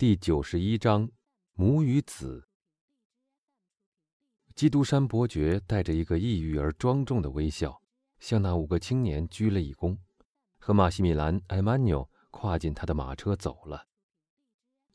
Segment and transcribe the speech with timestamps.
[0.00, 1.10] 第九十一章，
[1.54, 2.46] 母与子。
[4.54, 7.82] 基督山伯爵带着一个抑郁而庄重的微笑，
[8.20, 9.98] 向那五个青年鞠了一躬，
[10.60, 13.88] 和马西米兰·埃曼纽跨进他的马车走了。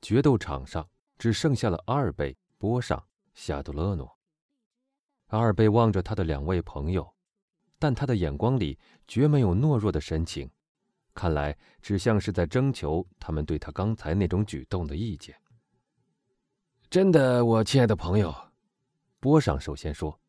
[0.01, 4.17] 决斗场上只剩下了阿尔贝、波尚、夏杜勒诺。
[5.27, 7.13] 阿尔贝望着他的两位朋友，
[7.77, 10.49] 但他的眼光里绝没有懦弱的神情，
[11.13, 15.35] 看来只像是在征求他们对他刚才那种举动的意见。
[16.89, 18.35] 真的，我亲爱的朋友。
[19.19, 20.19] 波上首先说：“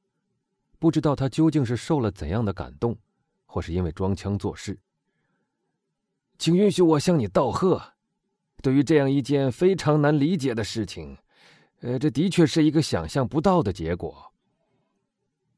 [0.79, 2.97] 不知道他究竟是受了怎样的感动，
[3.45, 4.79] 或是因为装腔作势。
[6.39, 7.83] 请允许我向你道贺。
[8.63, 11.19] 对于这样一件非常难理解的事情，
[11.81, 14.33] 呃，这的确是一个想象不到的结果。”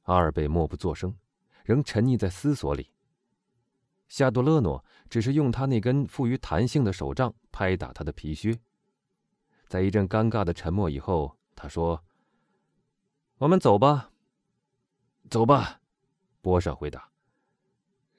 [0.04, 1.14] 阿尔贝默不作声，
[1.64, 2.90] 仍沉溺在思索里。
[4.08, 8.58] 夏多勒诺只是用他那根富于弹性的手杖拍打他的皮靴。
[9.68, 12.02] 在一阵尴尬的沉默以后，他说。
[13.38, 14.10] 我们走吧，
[15.28, 15.80] 走吧，
[16.40, 17.10] 波上回答。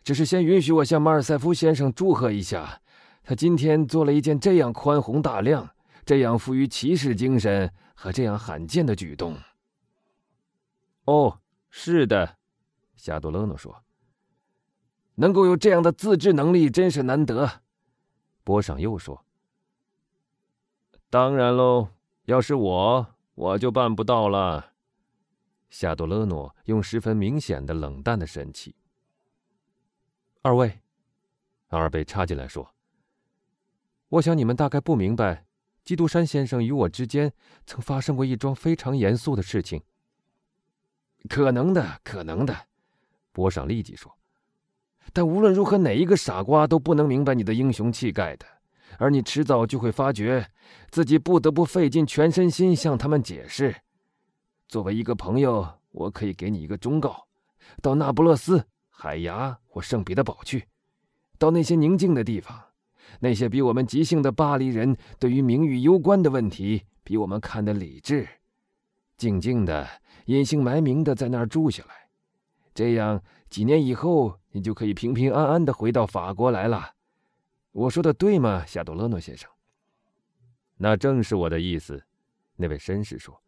[0.03, 2.81] 只是先允许我向马尔塞夫先生祝贺一下，
[3.23, 5.67] 他今天做了一件这样宽宏大量、
[6.05, 9.35] 这样富于骑士精神和这样罕见的举动。
[11.05, 11.39] 哦，
[11.71, 12.37] 是的，
[12.95, 13.83] 夏多勒诺说。
[15.19, 17.61] 能够有这样的自制能力，真是难得。
[18.43, 19.25] 波上又说。
[21.09, 21.89] 当然喽，
[22.25, 24.73] 要是我，我就办不到了。
[25.69, 28.75] 夏多勒诺用十分明显的冷淡的神气。
[30.41, 30.79] 二位，
[31.69, 32.73] 阿尔贝插进来说
[34.09, 35.45] ：“我想你们大概不明白，
[35.83, 37.33] 基督山先生与我之间
[37.65, 39.81] 曾发生过一桩非常严肃的事情。”
[41.27, 42.55] 可能的，可能的，
[43.31, 44.16] 波上立即说
[45.13, 48.45] ：“但无论如何，哪一个傻瓜都不能明白你的英雄气概的，
[48.97, 50.47] 而你迟早就会发觉，
[50.89, 53.75] 自己不得不费尽全身心向他们解释。”
[54.67, 57.25] 作为一个朋友，我可以给你一个忠告：
[57.81, 60.65] 到那不勒斯、海牙或圣彼得堡去，
[61.37, 62.61] 到那些宁静的地方，
[63.19, 68.27] 那些比我们急性的巴黎人对于名誉攸关的问题比我们看得理智，
[69.15, 69.87] 静静的、
[70.25, 71.95] 隐姓埋名的在那儿住下来，
[72.75, 76.93] 这样几年以后，你就可以平平安安的回到法国来了。
[77.71, 79.49] 我说的对吗，夏多勒诺先生？
[80.77, 82.05] 那正是我的意思，
[82.55, 83.41] 那位绅士说。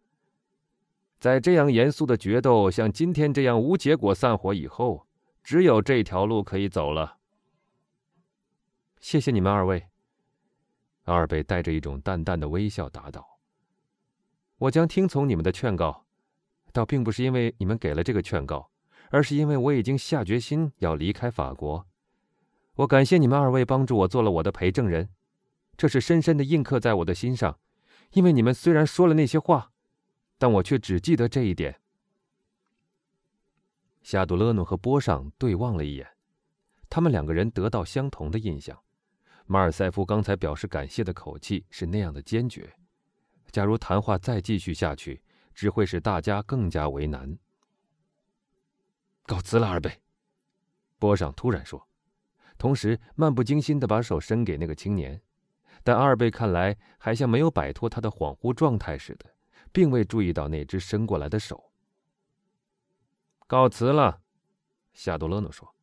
[1.20, 5.06] 在这样严肃的决斗像今天这样无结果散伙以后，
[5.44, 7.18] 只有这条路可以走了。
[9.00, 9.88] 谢谢你们二位。
[11.04, 13.40] 阿尔贝带着一种淡淡的微笑答道
[14.60, 16.06] ：“我将听从你们的劝告，
[16.72, 18.70] 倒并不是因为你们给了这个劝告，
[19.09, 21.86] 而是因为我已经下决心要离开法国。
[22.75, 25.09] 我感谢你们二位帮助我做了我的陪证人，
[25.78, 27.59] 这是深深的印刻在我的心上，
[28.12, 29.72] 因为你们虽然说了那些话。”
[30.42, 31.81] 但我却只记得这一点。
[34.02, 36.08] 夏杜勒诺和波尚对望了一眼，
[36.90, 38.80] 他们两个人得到相同的印象。
[39.48, 42.74] 马尔塞夫刚才表示感谢的口气是那样的坚决，
[43.52, 45.22] 假如谈话再继续下去，
[45.53, 47.38] 只会使大家更加为难。
[49.30, 50.02] 告辞了，二贝。
[50.98, 51.88] 波尚突然说，
[52.58, 55.22] 同时漫不经心的把手伸给那个青年，
[55.84, 59.28] 但二贝看来还像没有摆脱他的恍惚状态似的。
[59.72, 61.72] 并未注意到那只伸过来的手。
[63.46, 64.20] 告辞了，
[64.94, 65.76] 夏多勒诺说，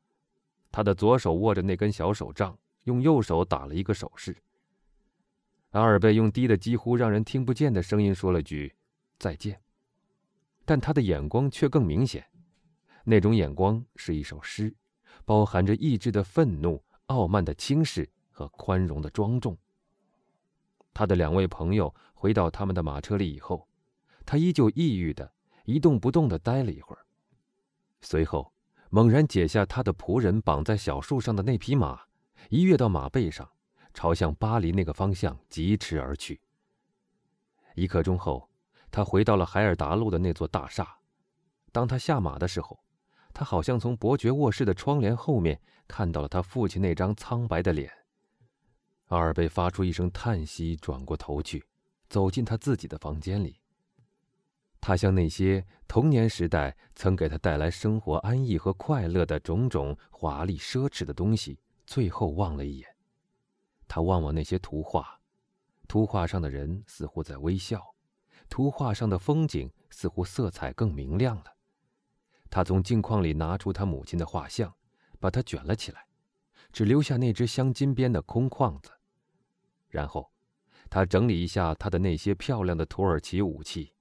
[0.72, 4.36] 他的左手握着那根小手杖，用右手打了一个手势。
[5.70, 8.74] 阿尔贝用低的几乎让人听不见的声音说了句
[9.20, 9.60] “再见”，
[10.66, 12.26] 但他的眼光却更明显，
[13.08, 14.74] 那种眼光是一首诗，
[15.24, 19.56] 包含着意志的愤怒、傲慢的轻视和宽容的庄重。
[20.92, 23.66] 他的两位朋友回到他们的马车里以后。
[24.28, 25.32] 他依旧抑郁的
[25.66, 27.06] 一动不动的待了一会儿，
[28.00, 28.52] 随后
[28.90, 32.02] 猛然解下他的仆人绑在小树上的那匹马，
[32.48, 33.48] 一跃到马背上，
[33.94, 36.40] 朝向巴黎那个方向疾驰而去。
[37.76, 38.50] 一刻钟后，
[38.90, 40.98] 他回到了海尔达路的那座大厦。
[41.70, 42.76] 当他下马的时候，
[43.38, 47.92] 他好像从伯爵卧室的窗帘后面看到了他父亲那张苍白的脸。
[49.08, 51.62] 阿尔贝发出一声叹息，转过头去，
[52.08, 53.60] 走进他自己的房间里。
[54.80, 62.88] 他向那些童年时代曾给他带来生活安逸和快乐的种种华丽奢侈的东西，最后望了一眼。
[63.86, 65.20] 他望望那些图画，
[65.86, 67.84] 图画上的人似乎在微笑，
[68.48, 71.55] 图画上的风景似乎色彩更明亮了。
[72.50, 74.74] 他从镜框里拿出他母亲的画像，
[75.18, 76.06] 把它卷了起来，
[76.72, 78.90] 只留下那只镶金边的空框子。
[79.88, 80.30] 然后，
[80.90, 83.92] 他整理一下他的那些漂亮的土耳其武器，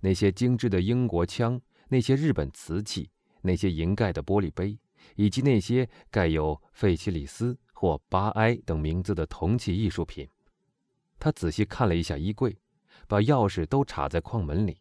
[0.00, 3.10] 那些精致的英国枪，那些日本瓷器，
[3.42, 4.78] 那些银盖的玻璃杯，
[5.16, 10.28] 以及那些盖有费奇里斯或巴埃等名字的铜器艺术品。
[11.18, 12.56] 他仔细看了一下衣柜，
[13.06, 14.80] 把钥匙都插在框门里，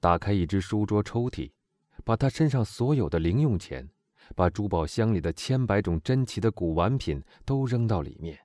[0.00, 1.50] 打开一只书桌抽屉，
[2.04, 3.88] 把他身上所有的零用钱，
[4.36, 8.38] 把珠宝箱里的千百种珍奇的古玩品都扔到里面，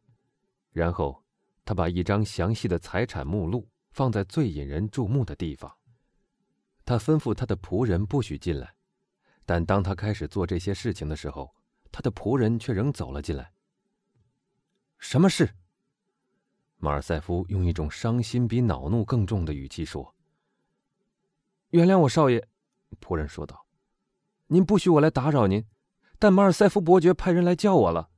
[0.72, 1.24] 然后。
[1.66, 5.72] 他把一张详细的财产目录放在最引人注目的地方。
[6.84, 8.74] 他吩咐他的仆人不许进来，
[9.46, 11.54] 但当他开始做这些事情的时候，
[11.92, 13.52] 他的仆人却仍走了进来。
[14.98, 15.48] 什么事？
[16.78, 20.16] 马尔塞夫用一种伤心比恼怒更重的语气说
[21.70, 22.48] ：“原谅我，少爷。”
[22.98, 23.66] 仆人说道
[24.48, 25.66] ：“您不许我来打扰您，
[26.18, 28.10] 但马尔塞夫伯爵派人来叫我了。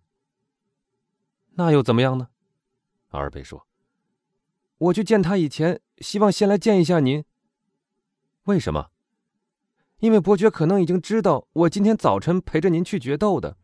[1.51, 2.29] 那又怎么样呢？”
[3.09, 3.67] 阿尔贝说
[4.77, 7.23] ：“我去见他以前，希望先来见一下您。
[8.43, 8.89] 为什么？
[9.99, 13.57] 因为伯爵可能已经知道我今天早晨陪着您去决斗的。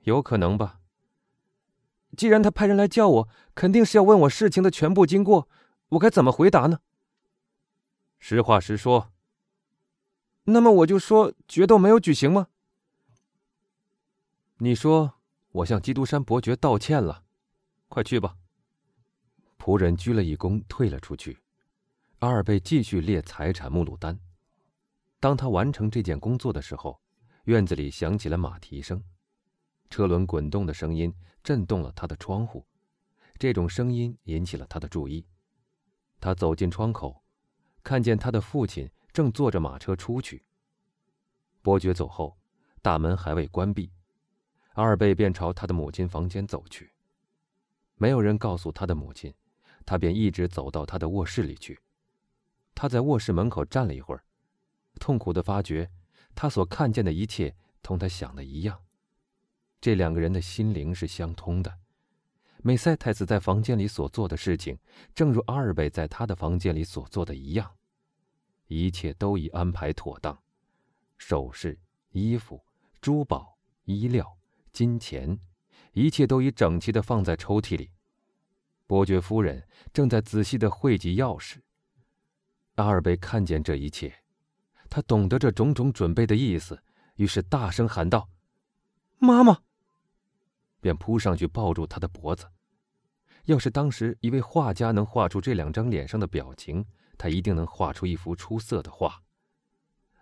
[0.00, 0.80] 有可能吧。
[2.16, 5.48] 既然他派人来叫我，肯定是要问我事情的全部经过。
[5.90, 6.80] 我该怎么回答呢？
[8.18, 9.12] 实话实说。
[10.50, 12.48] 那么我就说决斗没有举行吗？
[14.56, 17.24] 你说我向基督山伯爵道歉了。”
[17.88, 18.34] 快去吧。
[19.58, 21.38] 仆人鞠了一躬，退了出去。
[22.20, 24.18] 阿尔贝继续列财产目录单。
[25.20, 26.98] 当他完成这件工作的时候，
[27.44, 29.04] 院子里响起了马蹄声，
[29.90, 32.66] 车轮滚动的声音震动了他的窗户。
[33.38, 35.26] 这种声音引起了他的注意。
[36.18, 37.22] 他走进窗口，
[37.82, 40.44] 看见他的父亲正坐着马车出去。
[41.60, 42.38] 伯爵走后，
[42.80, 43.90] 大门还未关闭，
[44.74, 46.92] 阿尔贝便朝他的母亲房间走去。
[47.96, 49.34] 没有人告诉他的母亲，
[49.84, 51.80] 他便一直走到他的卧室里去。
[52.76, 54.22] 他在卧室门口站了一会儿，
[55.00, 55.90] 痛苦的发觉，
[56.36, 58.78] 他所看见的一切同他想的一样。
[59.80, 61.76] 这两个人的心灵是相通的。
[62.58, 64.78] 美塞太子在房间里所做的事情，
[65.12, 67.68] 正如阿尔贝在他的房间里所做的一样，
[68.68, 70.38] 一切都已安排妥当：
[71.18, 71.78] 首饰、
[72.12, 72.64] 衣服、
[73.00, 74.38] 珠宝、衣料、
[74.72, 75.38] 金钱。
[75.92, 77.90] 一切都已整齐的放在抽屉里。
[78.86, 81.56] 伯爵夫人正在仔细的汇集钥匙。
[82.76, 84.14] 阿尔贝看见这一切，
[84.88, 86.80] 他懂得这种种准备的意思，
[87.16, 88.28] 于是大声喊道
[89.18, 89.58] ：“妈妈！”
[90.80, 92.46] 便扑上去抱住他的脖子。
[93.46, 96.84] 要是当时一位画家能画出这两张脸上的表情，
[97.18, 99.22] 他一定能画出一幅出色的画。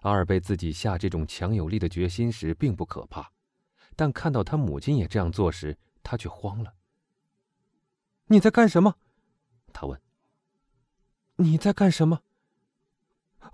[0.01, 3.31] 阿尔贝自己下这种强有力的决心时，并不可怕。
[3.95, 6.75] 但看到他母亲也这样做时，他却慌了。
[8.27, 8.97] 你在干什么？
[9.73, 10.01] 他问。
[11.37, 12.23] 你在干什么？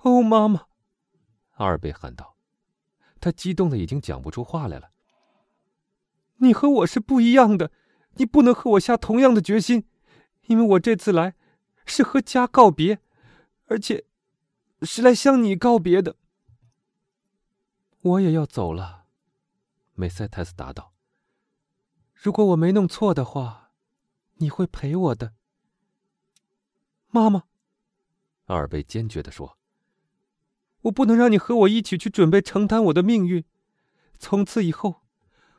[0.02, 0.66] 哦，妈妈！
[1.54, 2.36] 阿尔贝喊道。
[3.20, 4.90] 他激动的已经讲不出话来了。
[6.38, 7.70] 你和我是不一样的，
[8.14, 9.86] 你不能和我下同样的决心，
[10.46, 11.36] 因为我这次来
[11.86, 12.98] 是和家告别，
[13.72, 14.04] 而且
[14.82, 16.16] 是来向你告别的。
[18.02, 19.06] 我也要走了。
[19.94, 20.92] 梅塞泰斯答道
[22.12, 23.70] ：“如果我没弄错的话，
[24.34, 25.32] 你会陪我的，
[27.08, 27.44] 妈妈。”
[28.46, 29.56] 阿尔贝坚决地说
[30.82, 33.42] ：“我不能让你和我一起去准备承担我的命运。
[34.18, 35.00] 从此以后，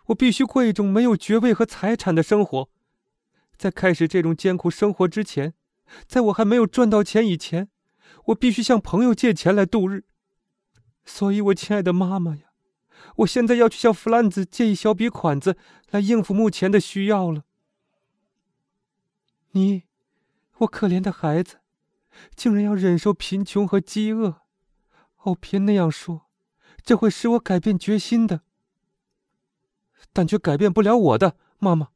[0.07, 2.69] 我必须过一种没有爵位和财产的生活。
[3.57, 5.55] 在开始这种艰苦生活之前，
[6.05, 7.69] 在我还没有赚到钱以前，
[8.25, 10.05] 我必须向朋友借钱来度日。
[11.05, 12.43] 所以，我亲爱的妈妈呀！”
[13.17, 15.57] 我现在要去向弗兰兹借一小笔款子
[15.89, 17.43] 来应付目前的需要了。
[19.51, 19.83] 你，
[20.59, 21.59] 我可怜的孩子，
[22.33, 24.41] 竟然要忍受贫穷和饥饿。
[25.23, 26.29] 哦，别那样说，
[26.81, 28.41] 这会使我改变决心的，
[30.13, 31.89] 但却改变不了我的妈妈。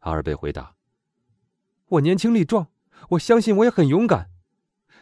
[0.00, 0.74] 阿尔贝回答
[1.86, 2.66] ：“我年轻力壮，
[3.10, 4.30] 我相信我也很勇敢。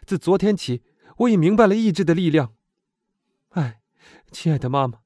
[0.07, 0.83] 自昨天起，
[1.19, 2.55] 我已明白了意志的力量。
[3.51, 3.81] 哎，
[4.31, 4.99] 亲爱的妈妈。”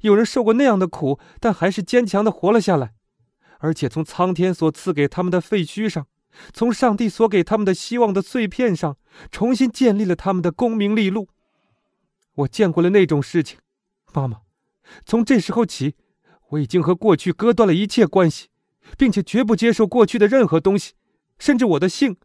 [0.00, 2.94] 有人受过那样的苦，但还是坚强的活了下来，
[3.58, 6.08] 而且从苍天所赐给他们的废墟上，
[6.52, 8.96] 从上帝所给他们的希望的碎片上，
[9.30, 11.28] 重新建立了他们的功名利禄。
[12.34, 13.58] 我见过了那种事情，
[14.12, 14.40] 妈妈。
[15.06, 15.94] 从这时候起，
[16.48, 18.48] 我已经和过去割断了一切关系，
[18.98, 20.94] 并且绝不接受过去的任何东西，
[21.38, 22.16] 甚至我的姓，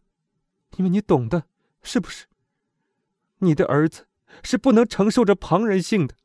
[0.78, 1.44] 因为你懂的，
[1.82, 2.26] 是不是？
[3.38, 4.08] 你的儿子
[4.42, 6.16] 是不能承受着旁人性的。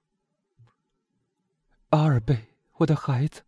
[1.89, 3.43] 阿尔贝，我的孩子，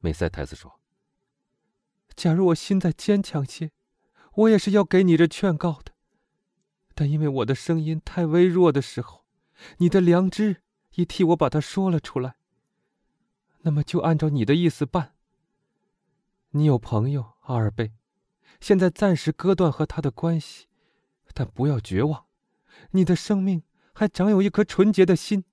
[0.00, 0.80] 梅塞泰斯说
[2.14, 3.72] ：“假如我心再坚强些，
[4.34, 5.92] 我也是要给你这劝告的。
[6.94, 9.26] 但因为我的声音太微弱的时候，
[9.78, 10.62] 你的良知
[10.94, 12.36] 已替我把它说了出来。
[13.62, 15.16] 那么就按照你的意思办。
[16.50, 17.92] 你有朋友阿尔贝，
[18.60, 20.67] 现在暂时割断和他的关系，
[21.34, 22.26] 但不要绝望。
[22.92, 25.44] 你的生命还长有一颗纯洁的心，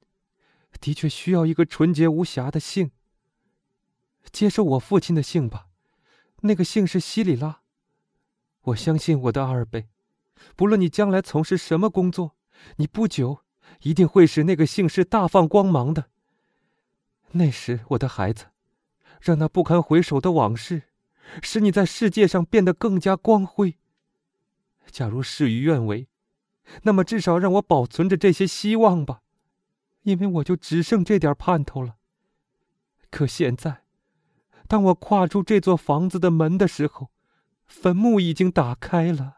[0.80, 2.92] 的确需要一个纯洁无瑕的姓。
[4.32, 5.68] 接受我父亲的姓吧，
[6.42, 7.62] 那个姓是西里拉。
[8.62, 9.88] 我相信我的阿尔贝，
[10.56, 12.36] 不论你将来从事什么工作，
[12.78, 13.42] 你不久
[13.82, 16.10] 一定会使那个姓氏大放光芒的。
[17.32, 18.46] 那时，我的孩子，
[19.22, 20.84] 让那不堪回首的往事，
[21.42, 23.78] 使你在世界上变得更加光辉。
[24.92, 26.08] 假如事与愿违，
[26.84, 29.22] 那么至少让我保存着这些希望吧，
[30.04, 31.96] 因为我就只剩这点盼头了。
[33.10, 33.84] 可现在，
[34.68, 37.12] 当我跨出这座房子的门的时候，
[37.66, 39.38] 坟墓已经打开了。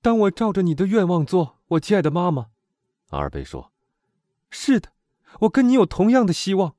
[0.00, 2.50] 当我照着你的愿望做，我亲爱的妈妈，
[3.10, 3.72] 阿尔贝说
[4.50, 4.92] ：“是的。”
[5.42, 6.74] 我跟你有同样的希望，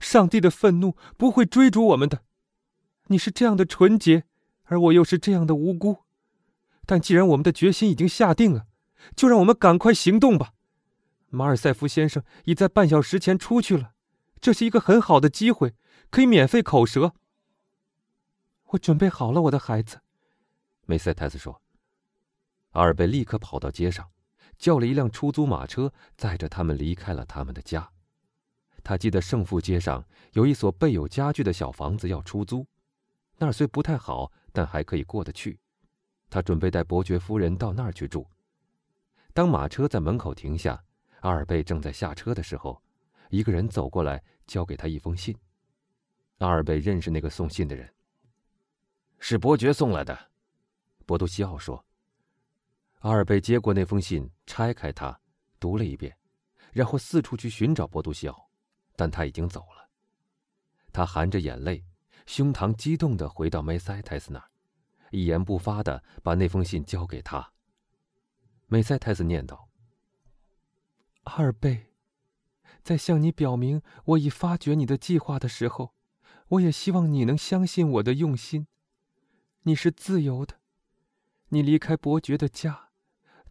[0.00, 2.22] 上帝的愤怒不会追逐我们的。
[3.06, 4.24] 你是这样的纯洁，
[4.64, 6.04] 而我又是这样的无辜。
[6.90, 8.66] 但既然我们的决心已经下定了，
[9.14, 10.54] 就让我们赶快行动吧。
[11.28, 13.92] 马尔塞夫先生已在半小时前出去了，
[14.40, 15.76] 这是一个很好的机会，
[16.10, 17.14] 可以免费口舌。
[18.70, 20.00] 我准备好了，我的孩子。
[20.86, 21.62] 梅塞泰斯说。
[22.70, 24.10] 阿尔贝立刻跑到街上。
[24.58, 27.88] 叫了一辆出租马车，载着他们离开了他们的家。
[28.82, 32.66] 他记得圣父街上有一所备有家具的小房子要出租，
[33.38, 35.60] 那儿虽不太好，但还可以过得去。
[36.30, 38.26] 他准备带伯爵夫人到那儿去住。
[39.34, 40.82] 当马车在门口停下，
[41.20, 42.80] 阿尔贝正在下车的时候，
[43.28, 45.36] 一个人走过来，交给他一封信。
[46.38, 47.92] 阿尔贝认识那个送信的人，
[49.18, 50.18] 是伯爵送来的。
[51.04, 51.84] 博多西奥说。
[53.00, 55.18] 阿尔贝接过那封信，拆开它，
[55.58, 56.16] 读了一遍，
[56.70, 58.50] 然后四处去寻找博多西奥，
[58.94, 59.88] 但他已经走了。
[60.92, 61.82] 他含着眼泪，
[62.26, 64.49] 胸膛激动地回到梅塞泰斯那儿，
[65.10, 67.52] 一言不发地把那封信交给他。
[68.66, 69.68] 梅塞泰斯念道
[71.24, 71.86] ：“阿尔贝，
[72.82, 75.94] 在向你表明我已发觉你的计划的时候，
[76.48, 78.66] 我也希望你能相信我的用心。
[79.62, 80.56] 你是自由的，
[81.48, 82.88] 你离开伯爵的家。”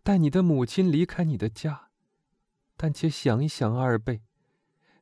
[0.02, 1.90] 带你的母亲离开你的家，
[2.78, 4.22] 但且想一想，阿尔贝，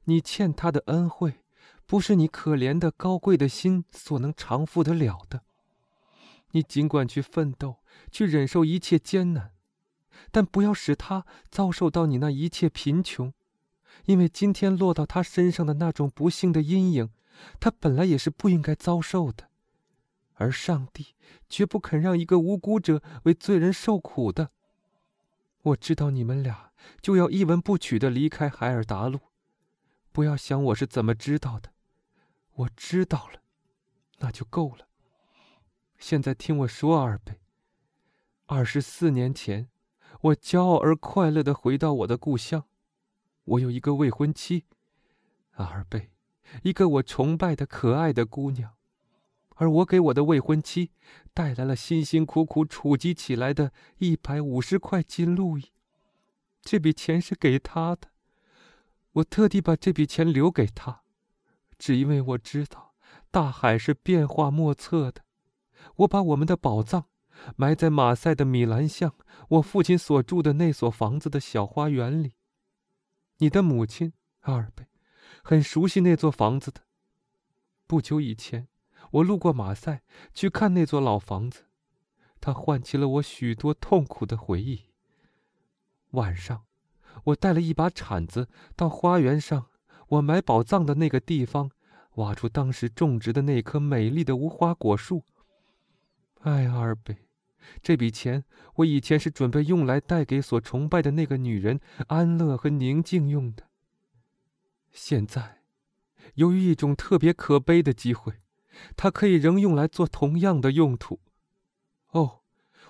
[0.06, 1.46] 你欠他的恩惠，
[1.86, 5.44] 不是你可怜的高贵的心所能偿付得了的。
[6.58, 9.52] 你尽管去奋斗，去忍受一切艰难，
[10.32, 13.32] 但不要使他遭受到你那一切贫穷，
[14.06, 17.12] 因为今天落到他身上的那种不幸的阴影，
[17.60, 19.50] 他本来也是不应该遭受的。
[20.34, 21.14] 而上帝
[21.48, 24.50] 绝不肯让一个无辜者为罪人受苦的。
[25.62, 29.20] 我知道你们俩就要一文不取的离开海尔达路，
[30.12, 31.72] 不要想我是怎么知道的，
[32.54, 33.42] 我知道了，
[34.18, 34.87] 那就够了。
[35.98, 37.40] 现在听我说，阿尔贝。
[38.46, 39.68] 二十四年前，
[40.22, 42.66] 我骄傲而快乐的回到我的故乡，
[43.44, 44.66] 我有一个未婚妻，
[45.56, 46.12] 阿尔贝，
[46.64, 48.74] 一个我崇拜的可爱的姑娘。
[49.56, 50.92] 而我给我的未婚妻
[51.34, 55.72] 带来了辛辛苦苦储积起来的一百五十块金路易，
[56.62, 58.10] 这笔钱是给她的。
[59.14, 61.02] 我特地把这笔钱留给她，
[61.80, 62.94] 只因为我知道
[63.32, 65.24] 大海是变化莫测的。
[65.98, 67.06] 我把我们的宝藏
[67.56, 69.14] 埋在马赛的米兰巷
[69.50, 72.34] 我父亲所住的那所房子的小花园里。
[73.38, 74.88] 你的母亲阿尔贝
[75.44, 76.82] 很熟悉那座房子的。
[77.86, 78.68] 不久以前。
[79.12, 80.02] 我路过马赛，
[80.34, 81.68] 去看那座老房子，
[82.42, 84.90] 它唤起了我许多痛苦的回忆。
[86.12, 86.66] 晚上，
[87.26, 89.68] 我带了一把铲子到花园上，
[90.10, 91.72] 我埋宝藏的那个地方，
[92.16, 95.24] 挖出当时种植的那棵美丽的无花果树。
[96.42, 97.18] 哎，阿尔贝，
[97.82, 98.44] 这笔钱
[98.76, 103.68] 我以前是准备用来带给所崇拜的那个女人安乐和宁静用的。
[104.92, 105.62] 现在，
[106.36, 108.34] 由于一种特别可悲的机会。
[108.96, 111.20] 它可以仍用来做同样的用途。
[112.12, 112.42] 哦，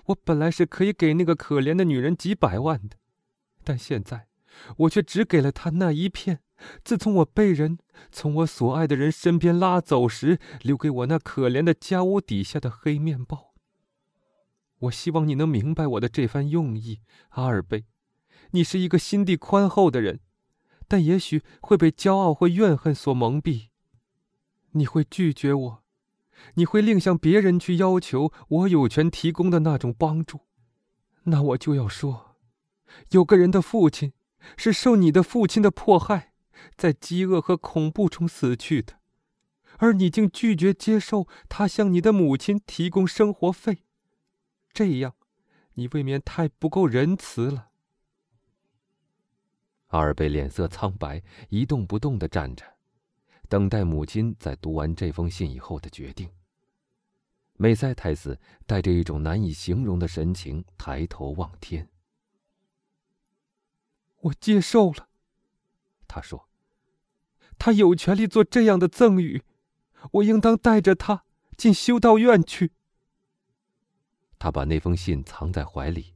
[0.04, 2.98] 我本来是可以给那个可怜的女人几百万的，
[3.64, 4.27] 但现在
[4.78, 6.40] 我却只给了他那一片。
[6.84, 7.78] 自从我被人
[8.10, 13.54] 从我所爱的人身边拉走时，留给我那可怜的家屋底下的黑面包。
[14.80, 17.00] 我希望你能明白我的这番用意，
[17.30, 17.86] 阿尔贝。
[18.50, 20.20] 你是一个心地宽厚的人，
[20.86, 23.68] 但也许会被骄傲或怨恨所蒙蔽。
[24.72, 25.84] 你会拒绝我，
[26.54, 30.40] 你会另向别人去要求我有权提供的那种帮助，
[31.24, 32.36] 那我就要说，
[33.10, 34.12] 有个人的父亲
[34.56, 36.32] 是受你的父亲的迫害，
[36.76, 39.00] 在饥饿和恐怖中死去的，
[39.78, 43.84] 而你竟拒绝接受他向你的母亲提供生活费，
[44.72, 45.14] 这样，
[45.74, 47.68] 你未免太不够仁慈了。
[49.88, 52.64] 阿尔贝脸色苍白，一动不动的站着，
[53.48, 56.28] 等待母亲在读完这封信以后的决定。
[57.54, 61.88] 梅塞太子带着一种难以形容的神情抬头望天。
[64.28, 65.08] 我接受了，
[66.06, 66.48] 他说
[67.58, 69.42] ：“他有权利做这样的赠与，
[70.12, 71.24] 我应当带着他
[71.56, 72.72] 进修道院去。”
[74.38, 76.14] 他把那封信藏在怀里，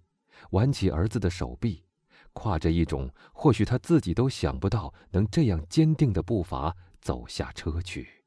[0.50, 1.84] 挽起儿子的手臂，
[2.32, 8.21] 跨着一种或许他自己都想不到能这样坚定的步伐走下车去。